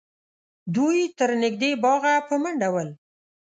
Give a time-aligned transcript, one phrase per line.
[0.75, 2.89] دوی تر نږدې باغه په منډه ول